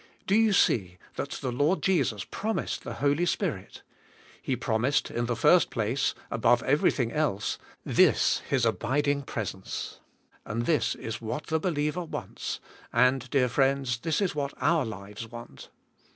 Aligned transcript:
Do 0.25 0.33
you 0.33 0.51
see 0.51 0.97
that 1.15 1.29
the 1.29 1.51
Lord 1.51 1.83
Jesus 1.83 2.23
promised 2.23 2.83
the 2.83 2.95
Holy 3.05 3.27
Spirit? 3.27 3.83
He 4.41 4.55
promised 4.55 5.11
in 5.11 5.27
the 5.27 5.35
first 5.35 5.69
place, 5.69 6.15
above 6.31 6.63
everything 6.63 7.11
else, 7.11 7.59
this— 7.85 8.39
His 8.49 8.65
abiding 8.65 9.21
presence— 9.21 9.99
and 10.43 10.65
this 10.65 10.95
is 10.95 11.21
what 11.21 11.43
the 11.45 11.59
believer 11.59 12.03
wants, 12.03 12.59
and, 12.91 13.29
dear 13.29 13.47
friends, 13.47 13.99
that 13.99 14.19
is 14.21 14.33
what 14.33 14.57
6>?/rlives 14.57 15.29
want. 15.29 15.69